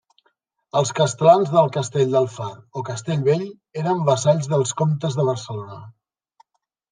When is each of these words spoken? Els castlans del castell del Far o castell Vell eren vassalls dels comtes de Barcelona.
Els 0.79 0.91
castlans 0.99 1.51
del 1.55 1.69
castell 1.75 2.15
del 2.15 2.25
Far 2.37 2.47
o 2.81 2.83
castell 2.87 3.21
Vell 3.29 3.45
eren 3.83 4.01
vassalls 4.09 4.51
dels 4.55 4.75
comtes 4.81 5.21
de 5.21 5.29
Barcelona. 5.29 5.79